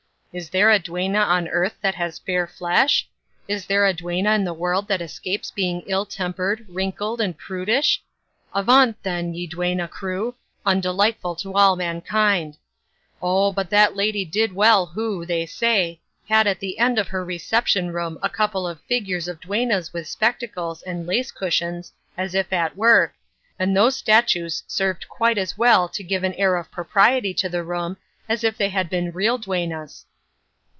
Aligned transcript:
Is 0.33 0.49
there 0.49 0.69
a 0.71 0.79
duenna 0.79 1.19
on 1.19 1.49
earth 1.49 1.75
that 1.81 1.95
has 1.95 2.17
fair 2.17 2.47
flesh? 2.47 3.05
Is 3.49 3.65
there 3.65 3.85
a 3.85 3.91
duenna 3.93 4.31
in 4.33 4.45
the 4.45 4.53
world 4.53 4.87
that 4.87 5.01
escapes 5.01 5.51
being 5.51 5.81
ill 5.87 6.05
tempered, 6.05 6.63
wrinkled, 6.69 7.19
and 7.19 7.37
prudish? 7.37 8.01
Avaunt, 8.55 8.95
then, 9.03 9.33
ye 9.33 9.45
duenna 9.45 9.89
crew, 9.89 10.35
undelightful 10.65 11.35
to 11.39 11.53
all 11.57 11.75
mankind. 11.75 12.55
Oh, 13.21 13.51
but 13.51 13.69
that 13.71 13.97
lady 13.97 14.23
did 14.23 14.53
well 14.55 14.85
who, 14.85 15.25
they 15.25 15.45
say, 15.45 15.99
had 16.29 16.47
at 16.47 16.61
the 16.61 16.79
end 16.79 16.97
of 16.97 17.09
her 17.09 17.25
reception 17.25 17.91
room 17.91 18.17
a 18.23 18.29
couple 18.29 18.65
of 18.65 18.79
figures 18.83 19.27
of 19.27 19.41
duennas 19.41 19.91
with 19.91 20.07
spectacles 20.07 20.81
and 20.81 21.05
lace 21.05 21.33
cushions, 21.33 21.91
as 22.17 22.33
if 22.33 22.53
at 22.53 22.77
work, 22.77 23.13
and 23.59 23.75
those 23.75 23.97
statues 23.97 24.63
served 24.65 25.09
quite 25.09 25.37
as 25.37 25.57
well 25.57 25.89
to 25.89 26.03
give 26.05 26.23
an 26.23 26.33
air 26.35 26.55
of 26.55 26.71
propriety 26.71 27.33
to 27.33 27.49
the 27.49 27.65
room 27.65 27.97
as 28.29 28.45
if 28.45 28.55
they 28.55 28.69
had 28.69 28.89
been 28.89 29.11
real 29.11 29.37
duennas." 29.37 30.05